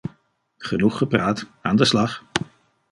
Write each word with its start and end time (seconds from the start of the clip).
Genoeg 0.57 0.97
gepraat, 0.97 1.45
aan 1.61 1.75
de 1.75 1.85
slag! 1.85 2.23